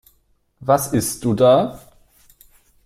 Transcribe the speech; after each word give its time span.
Was 0.61 0.93
isst 0.93 1.23
du 1.25 1.35
da? 1.35 1.79